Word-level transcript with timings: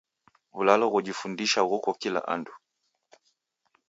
W'ulalo 0.55 0.85
ghojifundisha 0.93 1.61
ghoko 1.69 1.91
kila 2.01 2.21
andu. 2.33 2.53